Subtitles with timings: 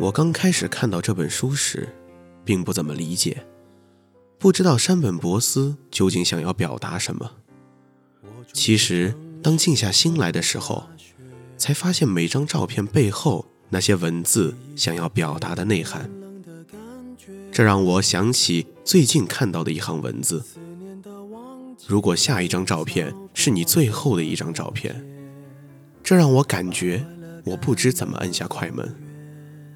[0.00, 1.86] 我刚开始看到这本书时，
[2.42, 3.44] 并不怎么理解，
[4.38, 7.32] 不知道山本博斯究竟想要表达什么。
[8.50, 10.84] 其实，当静下心来的时候，
[11.58, 16.10] 才发现每张照片背后那些文字想要表达的内涵。
[17.52, 20.42] 这让我想起最近看到的一行文字：
[21.86, 25.04] 如果下一张照片是你最后的一张照片，
[26.02, 27.04] 这让我感觉
[27.44, 28.96] 我不知怎么按下快门，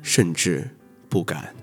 [0.05, 0.71] 甚至
[1.09, 1.55] 不敢。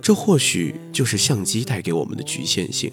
[0.00, 2.90] 这或许就是相机带给我们的局限性。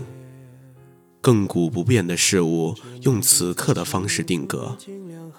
[1.22, 4.78] 亘古不变的事物，用此刻的方式定格，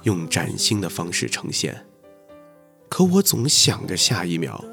[0.05, 1.85] 用崭新的方式呈现。
[2.89, 4.65] 可我总想着下一秒，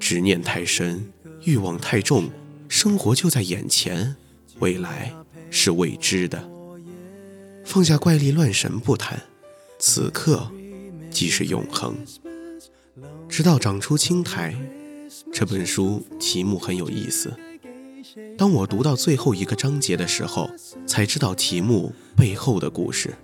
[0.00, 1.12] 执念太深，
[1.44, 2.30] 欲望太重，
[2.68, 4.16] 生活就在眼前，
[4.58, 5.14] 未来
[5.50, 6.50] 是未知的。
[7.64, 9.22] 放下怪力乱神不谈，
[9.78, 10.50] 此刻
[11.10, 11.94] 即是永恒。
[13.28, 14.54] 直到长出青苔，
[15.32, 17.32] 这本书题目很有意思。
[18.38, 20.50] 当我读到最后一个章节的时候，
[20.86, 23.14] 才知道题目背后的故事。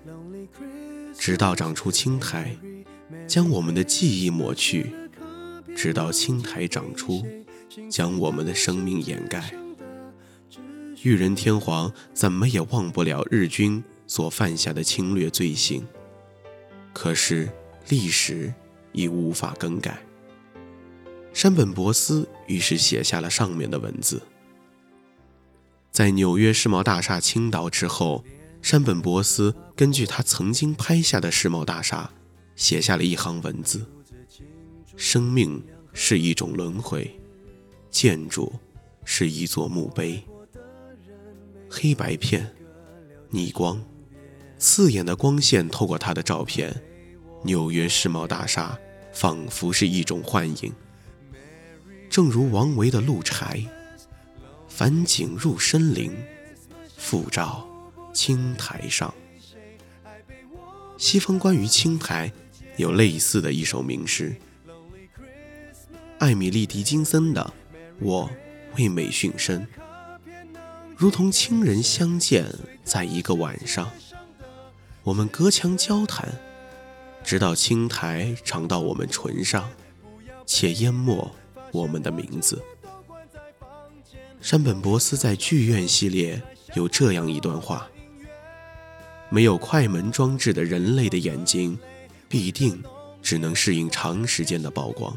[1.16, 2.56] 直到长出青苔，
[3.26, 4.86] 将我们的记忆抹去；
[5.76, 7.24] 直到青苔长出，
[7.88, 9.54] 将我们的生命掩盖。
[11.02, 15.86] 裕仁天皇怎么也忘不了日军所犯下的侵略罪行，
[16.92, 17.48] 可是
[17.88, 18.52] 历史
[18.92, 20.02] 已无法更改。
[21.32, 24.22] 山本博斯于是写下了上面的文字。
[25.90, 28.24] 在纽约世贸大厦倾倒之后，
[28.62, 32.10] 山本博斯根据他曾经拍下的世贸大厦，
[32.56, 33.86] 写下了一行文字
[34.96, 37.18] ：“生命是一种轮回，
[37.90, 38.52] 建筑
[39.04, 40.22] 是一座墓碑。”
[41.70, 42.54] 黑白片，
[43.30, 43.82] 逆光，
[44.58, 46.82] 刺眼的光线透过他的照片，
[47.42, 48.78] 纽约世贸大厦
[49.12, 50.72] 仿佛是一种幻影。
[52.08, 53.58] 正如王维的《鹿柴》。
[54.68, 56.16] 返景入深林，
[56.96, 57.68] 复照
[58.14, 59.12] 青苔上。
[60.96, 62.32] 西方关于青苔
[62.78, 64.34] 有类似的一首名诗，
[66.18, 67.42] 艾米丽·狄金森的
[67.98, 68.30] 《我
[68.78, 69.60] 为美殉身》，
[70.96, 72.46] 如同亲人相见
[72.82, 73.90] 在一个晚上，
[75.02, 76.26] 我们隔墙交谈，
[77.30, 79.70] 直到青苔长到我们唇上，
[80.44, 81.32] 且淹没
[81.70, 82.60] 我们的名字。
[84.40, 86.42] 山本博斯在剧院系列
[86.74, 87.88] 有这样一段话：
[89.28, 91.78] 没有快门装置的人类的眼睛，
[92.28, 92.82] 必定
[93.22, 95.16] 只能适应长时间的曝光。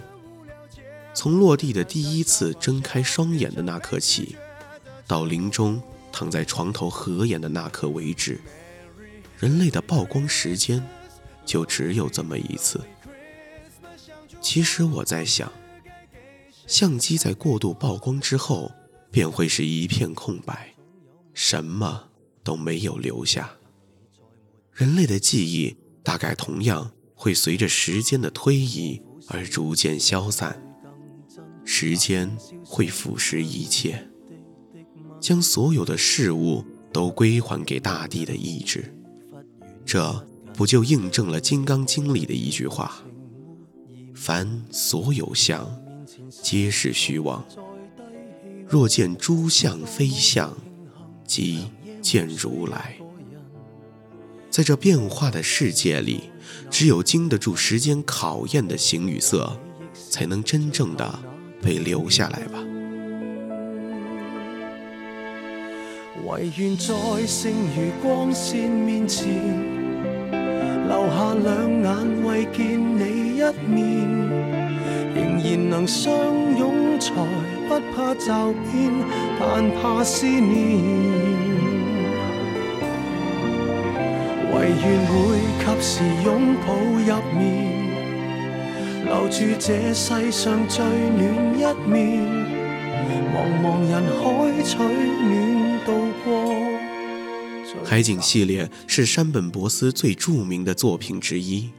[1.15, 4.35] 从落地的第一次睁开双眼的那刻起，
[5.07, 5.81] 到临终
[6.11, 8.39] 躺在床头合眼的那刻为止，
[9.39, 10.87] 人类的曝光时间
[11.45, 12.79] 就只有这么一次。
[14.41, 15.51] 其实我在想，
[16.67, 18.71] 相机在过度曝光之后。
[19.13, 20.73] 便会是一片空白，
[21.35, 22.09] 什么
[22.43, 23.51] 都没有留下。
[24.71, 30.59] 人类的记忆大概同样会随着时间的推移而逐渐消散，
[31.63, 34.09] 时间会腐蚀一切，
[35.19, 38.95] 将所有的事物都归还给大地的意志。
[39.85, 43.03] 这不就印证了《金刚经》里的一句话
[44.13, 45.67] ：“凡所有相，
[46.29, 47.43] 皆是虚妄。”
[48.67, 50.55] 若见诸相非相，
[51.25, 51.65] 即
[52.01, 52.95] 见如来。
[54.49, 56.29] 在这变化的世界里，
[56.69, 59.59] 只有经得住时间考验的形与色，
[60.09, 61.19] 才能真正的
[61.61, 62.63] 被留下来吧。
[66.25, 69.27] 唯愿在剩余光线面前，
[70.87, 71.47] 留下两
[71.81, 71.87] 眼
[72.23, 72.61] 为见
[72.97, 73.01] 你
[73.37, 73.77] 一面，
[75.15, 76.11] 仍然能相
[76.57, 77.11] 拥才。
[77.65, 78.91] 不怕骤变，
[79.39, 79.41] 但
[79.71, 80.43] 怕思念。
[84.51, 85.11] 唯愿会
[85.57, 85.91] 及时
[86.25, 86.27] 拥
[86.67, 87.41] 抱入眠，
[89.05, 91.21] 留住这世上最暖
[91.57, 91.59] 一
[91.89, 91.93] 面。
[93.33, 94.21] 茫茫人海
[94.61, 95.31] 取暖
[95.85, 95.87] 度
[96.23, 96.27] 过。
[97.83, 101.69] 海景系列是山本博斯最著名的作品之一，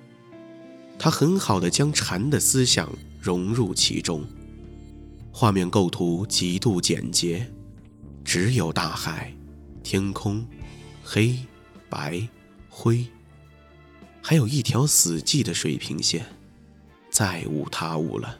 [0.98, 4.24] 他很好的将禅的思想融入其中。
[5.30, 7.50] 画面构图极度简洁，
[8.24, 9.34] 只有大海、
[9.82, 10.46] 天空、
[11.02, 11.36] 黑
[11.88, 12.28] 白
[12.68, 13.04] 灰，
[14.22, 16.24] 还有一条死寂的水平线，
[17.10, 18.38] 再无他物了。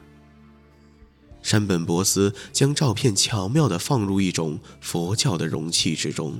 [1.41, 6.39] 山本博斯将照片巧妙地放入一种佛教的容器之中，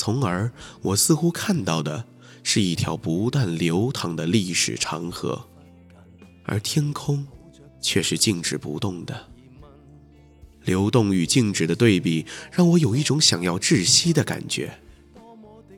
[0.00, 0.50] 从而
[0.80, 2.06] 我似乎看到的
[2.42, 5.46] 是一条不断流淌的历史长河。
[6.46, 7.26] 而天空
[7.82, 9.28] 却是静止不动的。
[10.64, 14.72] 流动与静止的对比，让我有一种想要窒息的感觉。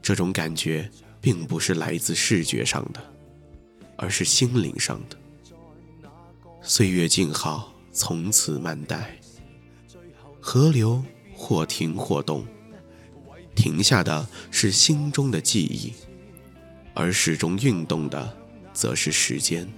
[0.00, 0.88] 这种感觉
[1.20, 3.02] 并不是来自视觉上的，
[3.96, 5.16] 而是心灵上的。
[6.62, 9.19] 岁月静好，从此慢待。
[10.40, 11.02] 河流
[11.34, 12.46] 或停或动，
[13.54, 15.93] 停下的是心中的记忆，
[16.94, 18.37] 而始终运动的，
[18.72, 19.69] 则是时间。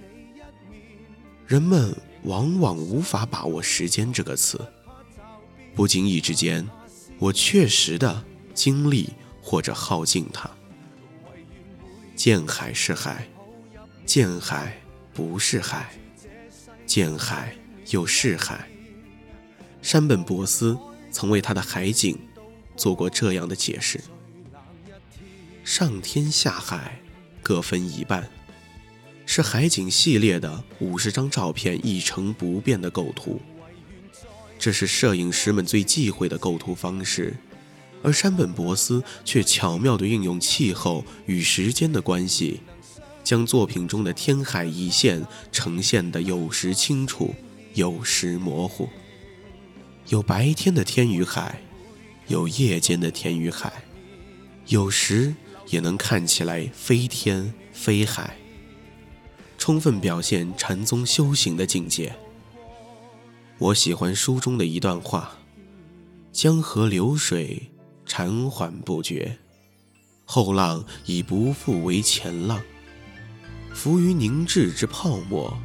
[1.45, 4.59] 人们往往无法把握“时间”这个词。
[5.75, 6.65] 不经意之间，
[7.19, 8.23] 我确实的
[8.53, 9.09] 经历
[9.41, 10.49] 或者耗尽它。
[12.15, 13.27] 见海是海，
[14.05, 14.81] 见海
[15.13, 15.93] 不是海，
[16.85, 17.55] 见海
[17.91, 18.67] 又是海。
[19.81, 20.77] 山本博斯
[21.11, 22.17] 曾为他的海景
[22.75, 23.99] 做过这样的解释：
[25.63, 26.99] 上天下海
[27.41, 28.29] 各分一半，
[29.25, 33.41] 是海景系列的五十张照片一成不变的构图。
[34.57, 37.35] 这是摄影师们最忌讳的构图方式，
[38.01, 42.61] 而山本博斯却巧妙地运用气候与时间的关系，
[43.23, 47.35] 将作品中的天海一线呈现得有时清楚，
[47.73, 48.89] 有时模糊。
[50.09, 51.61] 有白天的天与海，
[52.27, 53.71] 有夜间的天与海，
[54.67, 55.33] 有时
[55.69, 58.35] 也能看起来非天非海，
[59.57, 62.15] 充分表现禅宗修行的境界。
[63.57, 65.37] 我喜欢书中的一段话
[66.33, 67.71] ：“江河流水，
[68.07, 69.37] 潺缓不绝，
[70.25, 72.61] 后浪已不复为前浪。
[73.73, 75.55] 浮于凝滞之泡沫，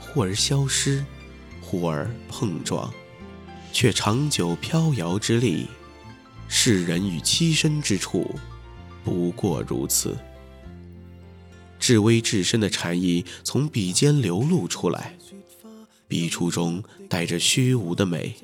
[0.00, 1.04] 忽而消失，
[1.60, 2.92] 忽而碰撞，
[3.72, 5.66] 却长久飘摇之力。
[6.52, 8.34] 世人与栖身之处，
[9.04, 10.18] 不过如此。
[11.78, 15.16] 至微至深的禅意从笔尖流露出来。”
[16.08, 18.34] 笔触中带着虚无的美，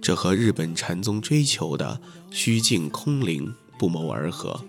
[0.00, 2.00] 这和日本禅宗追求的
[2.30, 4.64] 虚静空灵不谋而合。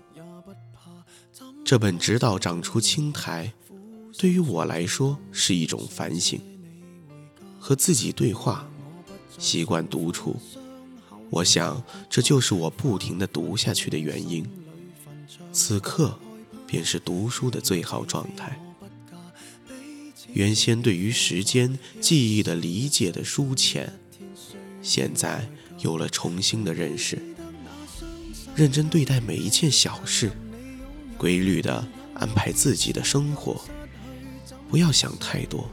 [1.64, 3.54] 这本《直到长出青苔》，
[4.20, 6.42] 对于我来说是一种反省，
[7.60, 8.68] 和自己对话，
[9.38, 10.36] 习惯独处。
[11.30, 14.46] 我想，这就是我不停地读下去的原因。
[15.52, 16.18] 此刻，
[16.68, 18.60] 便是读书的最好状态。
[20.34, 23.94] 原先对于时间记忆的理解的疏浅，
[24.82, 25.48] 现在
[25.80, 27.18] 有了重新的认识。
[28.56, 30.32] 认真对待每一件小事，
[31.18, 33.60] 规律的安排自己的生活，
[34.70, 35.70] 不要想太多，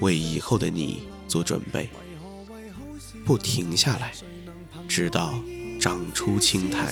[0.00, 1.88] 为以后的你做准备，
[3.24, 4.12] 不停下来，
[4.94, 5.34] 直到
[5.80, 6.86] 长出青苔。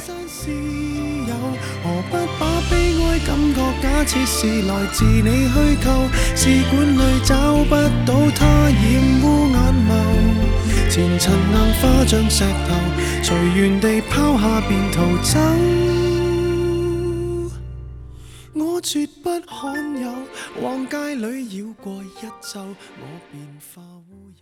[1.84, 5.54] 何不把悲哀感觉假设是来自你虚
[5.84, 5.86] 构？
[6.34, 8.82] 试管里找不到它，染
[9.22, 9.56] 污眼
[9.86, 9.90] 眸。
[10.90, 12.74] 前尘硬化像石头，
[13.22, 15.38] 随缘地抛下便逃走。
[18.54, 20.12] 我绝不罕有，
[20.60, 22.60] 往街里绕过一周，
[22.98, 24.12] 我便化乌